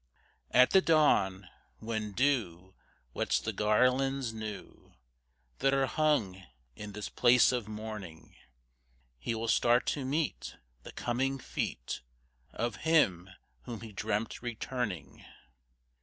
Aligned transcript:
At 0.49 0.71
the 0.71 0.81
dawn, 0.81 1.47
when 1.77 2.13
dew 2.13 2.73
Wets 3.13 3.39
the 3.39 3.53
garlands 3.53 4.33
new 4.33 4.95
That 5.59 5.75
are 5.75 5.85
hung 5.85 6.41
in 6.75 6.93
this 6.93 7.07
place 7.07 7.51
of 7.51 7.67
mourning, 7.67 8.35
He 9.19 9.35
will 9.35 9.47
start 9.47 9.85
to 9.93 10.03
meet 10.03 10.55
The 10.81 10.91
coming 10.91 11.37
feet 11.37 12.01
Of 12.51 12.77
him 12.77 13.29
whom 13.65 13.81
he 13.81 13.91
dreamt 13.91 14.41
returning. 14.41 15.23